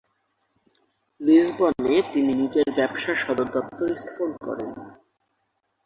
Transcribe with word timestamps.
লিসবনে 1.21 1.95
তিনি 2.13 2.31
নিজের 2.33 2.67
ব্যবসার 2.77 3.15
সদর 3.15 3.47
দপ্তর 3.55 3.87
স্থাপন 3.95 4.31
করেন। 4.45 4.69